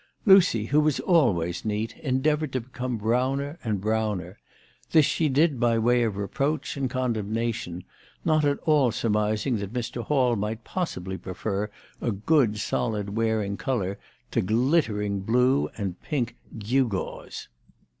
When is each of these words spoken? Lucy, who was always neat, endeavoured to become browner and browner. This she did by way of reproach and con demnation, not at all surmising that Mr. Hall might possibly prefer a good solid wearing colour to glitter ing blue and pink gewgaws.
Lucy, 0.25 0.65
who 0.65 0.81
was 0.81 0.99
always 1.01 1.63
neat, 1.63 1.95
endeavoured 1.97 2.51
to 2.51 2.61
become 2.61 2.97
browner 2.97 3.59
and 3.63 3.79
browner. 3.79 4.39
This 4.93 5.05
she 5.05 5.29
did 5.29 5.59
by 5.59 5.77
way 5.77 6.01
of 6.01 6.17
reproach 6.17 6.75
and 6.75 6.89
con 6.89 7.13
demnation, 7.13 7.83
not 8.25 8.43
at 8.43 8.57
all 8.65 8.91
surmising 8.91 9.57
that 9.57 9.73
Mr. 9.73 10.03
Hall 10.03 10.35
might 10.35 10.63
possibly 10.63 11.19
prefer 11.19 11.69
a 12.01 12.11
good 12.11 12.57
solid 12.57 13.15
wearing 13.15 13.57
colour 13.57 13.99
to 14.31 14.41
glitter 14.41 14.99
ing 15.03 15.19
blue 15.19 15.69
and 15.77 16.01
pink 16.01 16.35
gewgaws. 16.57 17.47